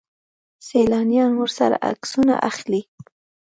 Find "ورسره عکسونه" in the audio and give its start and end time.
1.35-2.35